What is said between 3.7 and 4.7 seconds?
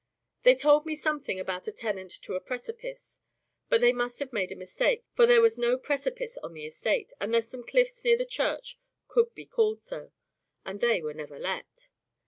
they must have made a